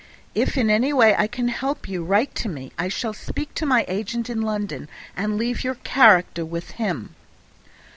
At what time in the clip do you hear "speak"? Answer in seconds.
3.13-3.53